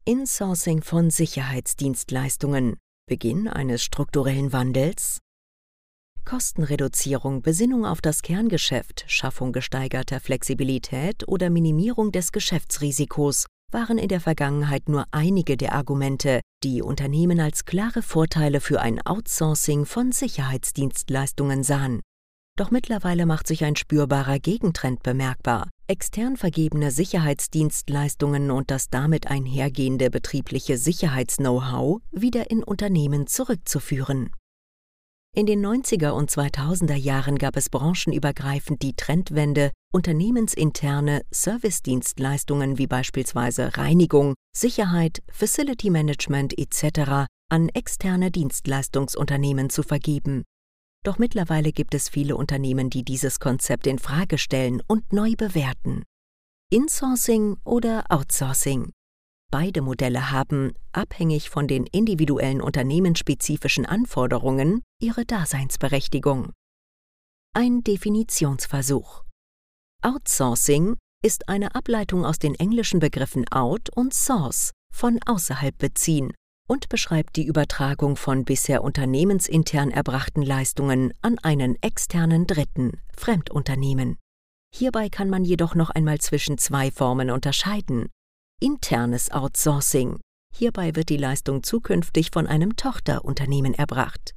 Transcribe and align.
Insourcing 0.06 0.82
von 0.82 1.12
Sicherheitsdienstleistungen. 1.12 2.78
Beginn 3.08 3.48
eines 3.48 3.84
strukturellen 3.84 4.52
Wandels? 4.52 5.20
Kostenreduzierung, 6.30 7.41
Besinnung 7.41 7.88
auf 7.88 8.02
das 8.02 8.21
Kerngeschäft, 8.21 9.04
Schaffung 9.07 9.52
gesteigerter 9.52 10.20
Flexibilität 10.20 11.28
oder 11.28 11.50
Minimierung 11.50 12.11
des 12.11 12.32
Geschäftsrisikos 12.32 13.48
waren 13.71 13.98
in 13.98 14.09
der 14.09 14.20
Vergangenheit 14.20 14.89
nur 14.89 15.05
einige 15.10 15.57
der 15.57 15.74
Argumente, 15.74 16.42
die 16.64 16.83
Unternehmen 16.83 17.39
als 17.39 17.65
klare 17.65 18.04
Vorteile 18.04 18.61
für 18.61 18.79
ein 18.79 19.04
Outsourcing 19.04 19.88
von 19.88 20.11
Sicherheitsdienstleistungen 20.11 21.64
sahen. 21.64 22.02
Doch 22.60 22.69
mittlerweile 22.69 23.25
macht 23.25 23.47
sich 23.47 23.64
ein 23.64 23.75
spürbarer 23.75 24.38
Gegentrend 24.38 25.02
bemerkbar. 25.02 25.68
Extern 25.88 26.38
vergebene 26.38 26.91
Sicherheitsdienstleistungen 26.91 28.52
und 28.52 28.69
das 28.69 28.91
damit 28.91 29.25
einhergehende 29.25 30.11
betriebliche 30.11 30.77
Sicherheits-Know-how 30.77 32.02
wieder 32.11 32.52
in 32.52 32.64
Unternehmen 32.64 33.25
zurückzuführen. 33.25 34.30
In 35.36 35.45
den 35.45 35.64
90er 35.64 36.09
und 36.09 36.31
2000er 36.31 36.95
Jahren 36.95 37.38
gab 37.38 37.56
es 37.56 37.69
branchenübergreifend 37.69 38.81
die 38.81 38.95
Trendwende, 38.95 39.72
unternehmensinterne 39.94 41.22
Servicedienstleistungen 41.31 42.78
wie 42.78 42.88
beispielsweise 42.88 43.78
Reinigung, 43.78 44.33
Sicherheit, 44.55 45.22
Facility 45.31 45.92
Management 45.92 46.58
etc. 46.58 47.27
an 47.50 47.69
externe 47.69 48.31
Dienstleistungsunternehmen 48.31 49.69
zu 49.69 49.83
vergeben. 49.83 50.44
Doch 51.05 51.19
mittlerweile 51.19 51.72
gibt 51.72 51.94
es 51.94 52.09
viele 52.09 52.35
Unternehmen, 52.35 52.89
die 52.89 53.03
dieses 53.03 53.39
Konzept 53.39 53.88
in 53.88 54.00
Frage 54.00 54.39
stellen 54.39 54.81
und 54.88 55.13
neu 55.13 55.35
bewerten. 55.38 56.03
Insourcing 56.72 57.57
oder 57.63 58.03
Outsourcing? 58.09 58.91
Beide 59.52 59.81
Modelle 59.81 60.31
haben, 60.31 60.73
abhängig 60.91 61.50
von 61.50 61.67
den 61.67 61.85
individuellen 61.85 62.61
unternehmensspezifischen 62.61 63.85
Anforderungen, 63.85 64.81
ihre 65.02 65.25
Daseinsberechtigung. 65.25 66.52
Ein 67.53 67.83
Definitionsversuch. 67.83 69.23
Outsourcing 70.03 70.97
ist 71.23 71.47
eine 71.47 71.73
Ableitung 71.73 72.25
aus 72.25 72.38
den 72.38 72.56
englischen 72.56 73.00
Begriffen 73.00 73.47
out 73.50 73.89
und 73.95 74.14
source, 74.14 74.72
von 74.94 75.19
außerhalb 75.25 75.78
beziehen, 75.78 76.33
und 76.67 76.89
beschreibt 76.89 77.38
die 77.38 77.45
Übertragung 77.45 78.17
von 78.17 78.44
bisher 78.44 78.83
unternehmensintern 78.83 79.89
erbrachten 79.89 80.41
Leistungen 80.41 81.13
an 81.22 81.39
einen 81.39 81.81
externen 81.81 82.45
Dritten, 82.45 83.00
Fremdunternehmen. 83.16 84.17
Hierbei 84.75 85.09
kann 85.09 85.30
man 85.30 85.45
jedoch 85.45 85.75
noch 85.75 85.89
einmal 85.89 86.19
zwischen 86.19 86.58
zwei 86.58 86.91
Formen 86.91 87.31
unterscheiden, 87.31 88.09
internes 88.61 89.31
Outsourcing. 89.31 90.19
Hierbei 90.53 90.95
wird 90.95 91.09
die 91.09 91.17
Leistung 91.17 91.63
zukünftig 91.63 92.31
von 92.31 92.47
einem 92.47 92.75
Tochterunternehmen 92.75 93.73
erbracht. 93.73 94.36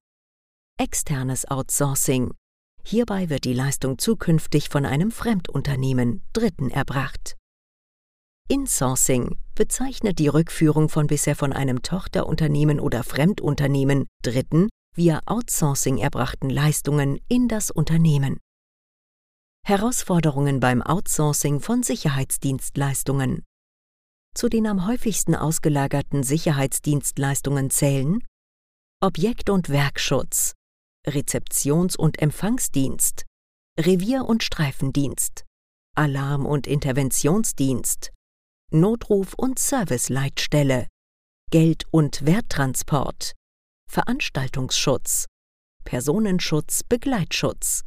Externes 0.83 1.49
Outsourcing. 1.49 2.35
Hierbei 2.83 3.31
wird 3.31 3.45
die 3.45 3.53
Leistung 3.53 3.99
zukünftig 3.99 4.69
von 4.69 4.85
einem 4.85 5.13
Fremdunternehmen 5.13 6.25
Dritten 6.33 6.71
erbracht. 6.71 7.37
Insourcing 8.49 9.39
bezeichnet 9.55 10.19
die 10.19 10.27
Rückführung 10.27 10.89
von 10.89 11.07
bisher 11.07 11.37
von 11.37 11.53
einem 11.53 11.83
Tochterunternehmen 11.83 12.81
oder 12.81 13.05
Fremdunternehmen 13.05 14.09
Dritten 14.23 14.71
via 14.97 15.21
Outsourcing 15.25 15.99
erbrachten 15.99 16.51
Leistungen 16.51 17.21
in 17.29 17.47
das 17.47 17.71
Unternehmen. 17.71 18.41
Herausforderungen 19.65 20.59
beim 20.59 20.83
Outsourcing 20.83 21.61
von 21.61 21.85
Sicherheitsdienstleistungen 21.85 23.45
zu 24.35 24.49
den 24.49 24.67
am 24.67 24.85
häufigsten 24.89 25.37
ausgelagerten 25.37 26.25
Sicherheitsdienstleistungen 26.25 27.71
zählen 27.71 28.19
Objekt- 29.01 29.51
und 29.51 29.69
Werkschutz, 29.69 30.55
Rezeptions- 31.07 31.97
und 31.97 32.21
Empfangsdienst, 32.21 33.25
Revier- 33.79 34.25
und 34.25 34.43
Streifendienst, 34.43 35.45
Alarm- 35.97 36.47
und 36.47 36.67
Interventionsdienst, 36.67 38.13
Notruf- 38.71 39.35
und 39.35 39.59
Serviceleitstelle, 39.59 40.89
Geld- 41.51 41.87
und 41.91 42.25
Werttransport, 42.25 43.33
Veranstaltungsschutz, 43.91 45.27
Personenschutz, 45.85 46.83
Begleitschutz, 46.85 47.85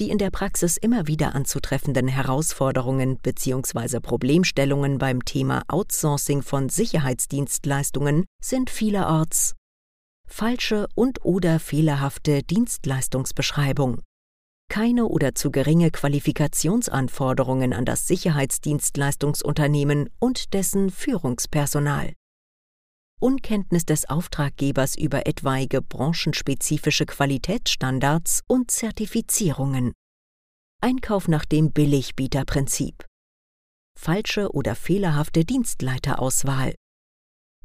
die 0.00 0.10
in 0.10 0.18
der 0.18 0.30
Praxis 0.30 0.76
immer 0.76 1.06
wieder 1.06 1.34
anzutreffenden 1.34 2.08
Herausforderungen 2.08 3.18
bzw. 3.18 4.00
Problemstellungen 4.00 4.98
beim 4.98 5.24
Thema 5.24 5.62
Outsourcing 5.68 6.42
von 6.42 6.68
Sicherheitsdienstleistungen 6.68 8.24
sind 8.42 8.70
vielerorts 8.70 9.54
falsche 10.34 10.88
und/oder 10.96 11.60
fehlerhafte 11.60 12.42
Dienstleistungsbeschreibung, 12.42 14.02
keine 14.68 15.06
oder 15.06 15.36
zu 15.36 15.52
geringe 15.52 15.92
Qualifikationsanforderungen 15.92 17.72
an 17.72 17.84
das 17.84 18.08
Sicherheitsdienstleistungsunternehmen 18.08 20.10
und 20.18 20.52
dessen 20.52 20.90
Führungspersonal. 20.90 22.14
Unkenntnis 23.20 23.86
des 23.86 24.10
Auftraggebers 24.10 24.98
über 24.98 25.28
etwaige 25.28 25.80
branchenspezifische 25.80 27.06
Qualitätsstandards 27.06 28.40
und 28.48 28.72
Zertifizierungen. 28.72 29.92
Einkauf 30.82 31.28
nach 31.28 31.44
dem 31.44 31.70
Billigbieterprinzip. 31.70 33.04
Falsche 33.96 34.50
oder 34.50 34.74
fehlerhafte 34.74 35.44
Dienstleiterauswahl. 35.44 36.74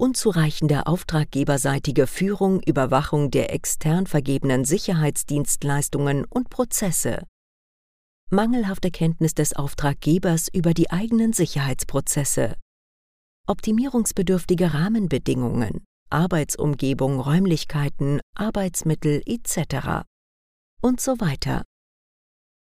Unzureichende 0.02 0.88
auftraggeberseitige 0.88 2.08
Führung, 2.08 2.62
Überwachung 2.62 3.32
der 3.32 3.54
extern 3.54 4.08
vergebenen 4.08 4.64
Sicherheitsdienstleistungen 4.64 6.24
und 6.24 6.50
Prozesse. 6.50 7.28
Mangelhafte 8.30 8.92
Kenntnis 8.92 9.34
des 9.34 9.54
Auftraggebers 9.54 10.48
über 10.54 10.74
die 10.74 10.90
eigenen 10.90 11.34
Sicherheitsprozesse 11.34 12.56
optimierungsbedürftige 13.50 14.74
Rahmenbedingungen, 14.74 15.84
Arbeitsumgebung, 16.12 17.20
Räumlichkeiten, 17.20 18.22
Arbeitsmittel 18.36 19.24
etc. 19.26 20.06
und 20.82 21.02
so 21.02 21.20
weiter. 21.20 21.64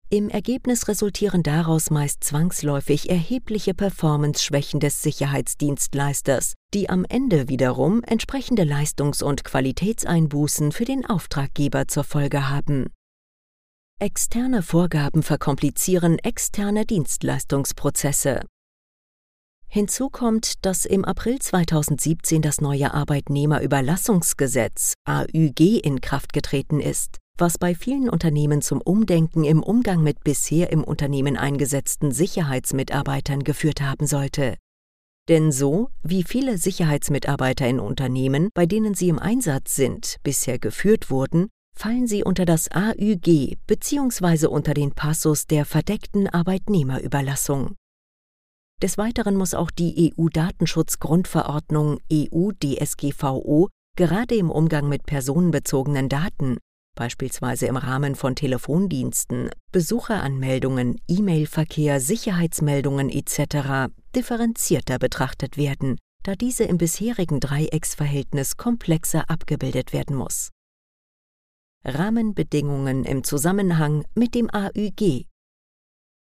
Im 0.10 0.30
Ergebnis 0.30 0.88
resultieren 0.88 1.42
daraus 1.42 1.90
meist 1.90 2.24
zwangsläufig 2.24 3.10
erhebliche 3.10 3.74
Performance-Schwächen 3.74 4.80
des 4.80 5.02
Sicherheitsdienstleisters, 5.02 6.54
die 6.76 6.90
am 6.90 7.06
Ende 7.10 7.50
wiederum 7.50 8.04
entsprechende 8.04 8.64
Leistungs- 8.64 9.24
und 9.24 9.44
Qualitätseinbußen 9.44 10.72
für 10.72 10.86
den 10.86 11.08
Auftraggeber 11.08 11.88
zur 11.88 12.04
Folge 12.04 12.50
haben. 12.50 12.92
Externe 14.00 14.62
Vorgaben 14.62 15.24
verkomplizieren 15.24 16.20
externe 16.20 16.86
Dienstleistungsprozesse. 16.86 18.42
Hinzu 19.68 20.10
kommt, 20.10 20.64
dass 20.66 20.86
im 20.86 21.04
April 21.04 21.40
2017 21.40 22.44
das 22.44 22.62
neue 22.62 22.94
Arbeitnehmerüberlassungsgesetz 22.94 24.94
AÜG 25.06 25.80
in 25.84 26.00
Kraft 26.00 26.32
getreten 26.32 26.80
ist, 26.80 27.18
was 27.38 27.58
bei 27.58 27.76
vielen 27.76 28.10
Unternehmen 28.10 28.62
zum 28.62 28.82
Umdenken 28.82 29.44
im 29.44 29.62
Umgang 29.62 30.02
mit 30.02 30.24
bisher 30.24 30.72
im 30.72 30.84
Unternehmen 30.84 31.38
eingesetzten 31.38 32.12
Sicherheitsmitarbeitern 32.12 33.44
geführt 33.44 33.82
haben 33.82 34.08
sollte. 34.08 34.56
Denn 35.28 35.52
so, 35.52 35.90
wie 36.04 36.24
viele 36.24 36.58
Sicherheitsmitarbeiter 36.58 37.68
in 37.68 37.80
Unternehmen, 37.80 38.50
bei 38.54 38.66
denen 38.66 38.94
sie 38.94 39.10
im 39.10 39.20
Einsatz 39.20 39.76
sind, 39.76 40.18
bisher 40.24 40.60
geführt 40.60 41.10
wurden, 41.10 41.50
fallen 41.78 42.08
sie 42.08 42.24
unter 42.24 42.46
das 42.46 42.70
AÜG 42.72 43.58
bzw. 43.68 44.48
unter 44.48 44.74
den 44.74 44.92
Passus 44.92 45.46
der 45.48 45.66
verdeckten 45.66 46.30
Arbeitnehmerüberlassung. 46.30 47.76
Des 48.82 48.98
Weiteren 48.98 49.36
muss 49.36 49.54
auch 49.54 49.72
die 49.72 50.14
EU-Datenschutzgrundverordnung 50.18 52.00
EU-DSGVO 52.12 53.70
gerade 53.98 54.36
im 54.36 54.52
Umgang 54.52 54.90
mit 54.90 55.06
personenbezogenen 55.06 56.10
Daten, 56.10 56.58
beispielsweise 56.96 57.68
im 57.68 57.78
Rahmen 57.78 58.16
von 58.16 58.36
Telefondiensten, 58.36 59.50
Besucheranmeldungen, 59.72 61.00
E-Mail-Verkehr, 61.08 62.00
Sicherheitsmeldungen 62.00 63.10
etc., 63.10 63.92
differenzierter 64.16 64.98
betrachtet 64.98 65.58
werden, 65.58 65.98
da 66.24 66.36
diese 66.36 66.64
im 66.64 66.78
bisherigen 66.78 67.40
Dreiecksverhältnis 67.40 68.58
komplexer 68.58 69.30
abgebildet 69.30 69.94
werden 69.94 70.16
muss. 70.16 70.52
Rahmenbedingungen 71.86 73.04
im 73.04 73.24
Zusammenhang 73.24 74.06
mit 74.16 74.34
dem 74.34 74.50
AÜG 74.52 75.28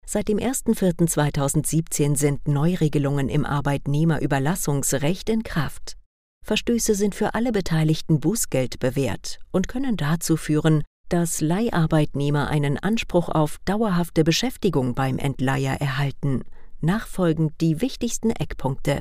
Seit 0.05 0.29
dem 0.29 0.39
01.04.2017 0.39 2.17
sind 2.17 2.49
Neuregelungen 2.49 3.29
im 3.29 3.47
Arbeitnehmerüberlassungsrecht 3.47 5.29
in 5.29 5.45
Kraft. 5.45 5.97
Verstöße 6.43 6.95
sind 6.95 7.15
für 7.15 7.35
alle 7.35 7.53
Beteiligten 7.53 8.21
Bußgeld 8.21 8.81
bewährt 8.81 9.39
und 9.53 9.69
können 9.69 9.97
dazu 9.97 10.37
führen, 10.37 10.83
dass 11.09 11.41
Leiharbeitnehmer 11.41 12.49
einen 12.49 12.79
Anspruch 12.79 13.29
auf 13.29 13.59
dauerhafte 13.65 14.25
Beschäftigung 14.25 14.95
beim 14.95 15.19
Entleiher 15.19 15.81
erhalten, 15.81 16.43
nachfolgend 16.81 17.61
die 17.61 17.81
wichtigsten 17.81 18.31
Eckpunkte. 18.31 19.01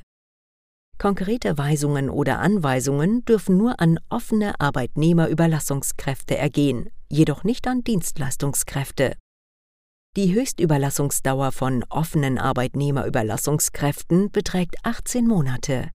Konkrete 0.97 1.57
Weisungen 1.57 2.09
oder 2.09 2.39
Anweisungen 2.39 3.25
dürfen 3.25 3.57
nur 3.57 3.79
an 3.79 3.97
offene 4.09 4.59
Arbeitnehmerüberlassungskräfte 4.59 6.37
ergehen, 6.37 6.89
jedoch 7.09 7.43
nicht 7.43 7.65
an 7.67 7.83
Dienstleistungskräfte. 7.83 9.15
Die 10.15 10.33
Höchstüberlassungsdauer 10.33 11.53
von 11.53 11.85
offenen 11.89 12.37
Arbeitnehmerüberlassungskräften 12.37 14.29
beträgt 14.29 14.75
18 14.83 15.25
Monate. 15.25 15.89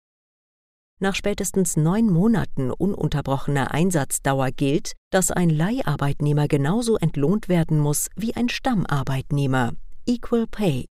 Nach 1.05 1.15
spätestens 1.15 1.77
neun 1.77 2.07
Monaten 2.07 2.71
ununterbrochener 2.71 3.73
Einsatzdauer 3.73 4.53
gilt, 4.53 4.93
dass 5.11 5.31
ein 5.31 5.51
Leiharbeitnehmer 5.51 6.49
genauso 6.49 6.97
entlohnt 6.97 7.51
werden 7.51 7.79
muss 7.79 8.09
wie 8.17 8.35
ein 8.35 8.49
Stammarbeitnehmer. 8.49 9.75
Equal 10.07 10.47
Pay. 10.47 10.87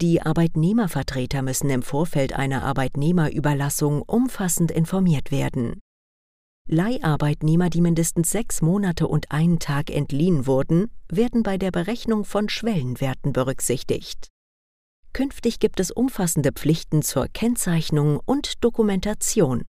Die 0.00 0.22
Arbeitnehmervertreter 0.22 1.42
müssen 1.42 1.68
im 1.68 1.82
Vorfeld 1.82 2.32
einer 2.32 2.62
Arbeitnehmerüberlassung 2.62 4.00
umfassend 4.00 4.70
informiert 4.70 5.30
werden. 5.30 5.80
Leiharbeitnehmer, 6.66 7.68
die 7.68 7.82
mindestens 7.82 8.30
sechs 8.30 8.62
Monate 8.62 9.06
und 9.06 9.30
einen 9.32 9.58
Tag 9.58 9.90
entliehen 9.90 10.46
wurden, 10.46 10.86
werden 11.12 11.42
bei 11.42 11.58
der 11.58 11.72
Berechnung 11.72 12.24
von 12.24 12.48
Schwellenwerten 12.48 13.34
berücksichtigt. 13.34 14.30
Künftig 15.12 15.58
gibt 15.58 15.80
es 15.80 15.90
umfassende 15.90 16.52
Pflichten 16.52 17.02
zur 17.02 17.26
Kennzeichnung 17.28 18.20
und 18.24 18.64
Dokumentation. 18.64 19.64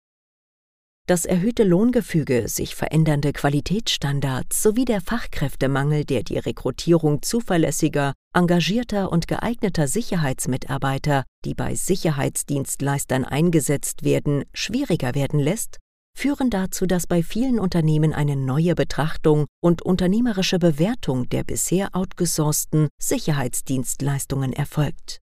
Das 1.10 1.26
erhöhte 1.26 1.64
Lohngefüge, 1.64 2.48
sich 2.48 2.76
verändernde 2.76 3.34
Qualitätsstandards 3.34 4.62
sowie 4.62 4.86
der 4.86 5.02
Fachkräftemangel, 5.02 6.06
der 6.06 6.22
die 6.22 6.38
Rekrutierung 6.38 7.24
zuverlässiger, 7.24 8.14
engagierter 8.36 9.12
und 9.12 9.28
geeigneter 9.28 9.88
Sicherheitsmitarbeiter, 9.88 11.24
die 11.46 11.56
bei 11.56 11.74
Sicherheitsdienstleistern 11.74 13.26
eingesetzt 13.26 14.04
werden, 14.04 14.44
schwieriger 14.54 15.16
werden 15.16 15.40
lässt, 15.40 15.78
führen 16.16 16.52
dazu, 16.52 16.86
dass 16.86 17.08
bei 17.08 17.24
vielen 17.24 17.60
Unternehmen 17.60 18.14
eine 18.14 18.36
neue 18.36 18.76
Betrachtung 18.76 19.46
und 19.64 19.82
unternehmerische 19.82 20.60
Bewertung 20.60 21.28
der 21.30 21.44
bisher 21.44 21.96
outgesourcten 21.96 22.90
Sicherheitsdienstleistungen 23.02 24.54
erfolgt. 24.54 25.22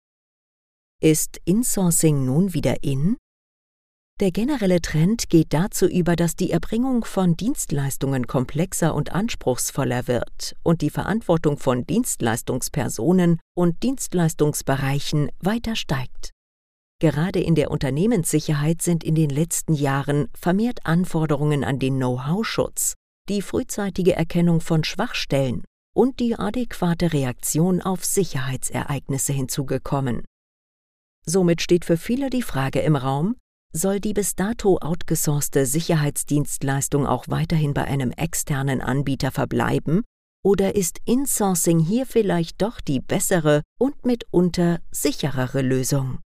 Ist 1.00 1.40
Insourcing 1.44 2.24
nun 2.24 2.54
wieder 2.54 2.82
in? 2.82 3.18
Der 4.18 4.32
generelle 4.32 4.80
Trend 4.80 5.30
geht 5.30 5.52
dazu 5.54 5.86
über, 5.86 6.16
dass 6.16 6.34
die 6.34 6.50
Erbringung 6.50 7.04
von 7.04 7.36
Dienstleistungen 7.36 8.26
komplexer 8.26 8.92
und 8.96 9.12
anspruchsvoller 9.12 10.08
wird 10.08 10.56
und 10.64 10.80
die 10.80 10.90
Verantwortung 10.90 11.56
von 11.56 11.86
Dienstleistungspersonen 11.86 13.38
und 13.54 13.80
Dienstleistungsbereichen 13.84 15.30
weiter 15.38 15.76
steigt. 15.76 16.32
Gerade 17.00 17.38
in 17.38 17.54
der 17.54 17.70
Unternehmenssicherheit 17.70 18.82
sind 18.82 19.04
in 19.04 19.14
den 19.14 19.30
letzten 19.30 19.74
Jahren 19.74 20.26
vermehrt 20.34 20.80
Anforderungen 20.84 21.62
an 21.62 21.78
den 21.78 21.98
Know-how-Schutz, 21.98 22.94
die 23.28 23.40
frühzeitige 23.40 24.16
Erkennung 24.16 24.60
von 24.60 24.82
Schwachstellen 24.82 25.62
und 25.94 26.18
die 26.18 26.34
adäquate 26.34 27.12
Reaktion 27.12 27.82
auf 27.82 28.04
Sicherheitsereignisse 28.04 29.32
hinzugekommen. 29.32 30.24
Somit 31.28 31.60
steht 31.60 31.84
für 31.84 31.98
viele 31.98 32.30
die 32.30 32.40
Frage 32.40 32.80
im 32.80 32.96
Raum, 32.96 33.36
soll 33.74 34.00
die 34.00 34.14
bis 34.14 34.34
dato 34.34 34.78
outgesourcete 34.78 35.66
Sicherheitsdienstleistung 35.66 37.06
auch 37.06 37.26
weiterhin 37.28 37.74
bei 37.74 37.84
einem 37.84 38.12
externen 38.12 38.80
Anbieter 38.80 39.30
verbleiben 39.30 40.04
oder 40.42 40.74
ist 40.74 41.00
Insourcing 41.04 41.80
hier 41.80 42.06
vielleicht 42.06 42.62
doch 42.62 42.80
die 42.80 43.00
bessere 43.00 43.60
und 43.78 44.06
mitunter 44.06 44.78
sicherere 44.90 45.60
Lösung? 45.60 46.20